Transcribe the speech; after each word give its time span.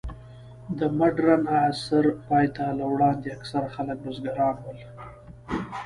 د 0.77 0.79
مډرن 0.97 1.43
عصر 1.61 2.05
پای 2.27 2.45
ته 2.55 2.65
له 2.79 2.85
وړاندې، 2.91 3.27
اکثره 3.37 3.67
خلک 3.75 3.97
بزګران 4.05 4.55
ول. 4.63 4.79